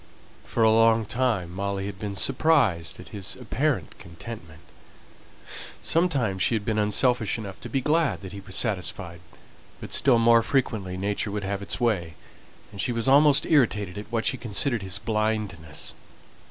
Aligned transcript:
For 0.45 0.63
a 0.63 0.71
long 0.71 1.05
time 1.05 1.51
Molly 1.53 1.85
had 1.85 1.99
been 1.99 2.15
surprised 2.15 2.99
at 2.99 3.09
his 3.09 3.35
apparent 3.35 3.99
contentment; 3.99 4.61
sometimes 5.79 6.41
she 6.41 6.55
had 6.55 6.65
been 6.65 6.79
unselfish 6.79 7.37
enough 7.37 7.61
to 7.61 7.69
be 7.69 7.81
glad 7.81 8.21
that 8.21 8.31
he 8.31 8.39
was 8.39 8.55
satisfied; 8.55 9.21
but 9.79 9.93
still 9.93 10.17
more 10.17 10.41
frequently 10.41 10.97
nature 10.97 11.29
would 11.29 11.43
have 11.43 11.61
its 11.61 11.79
way, 11.79 12.15
and 12.71 12.81
she 12.81 12.91
was 12.91 13.07
almost 13.07 13.45
irritated 13.45 13.95
at 13.95 14.11
what 14.11 14.25
she 14.25 14.37
considered 14.37 14.81
his 14.81 14.97
blindness. 14.97 15.93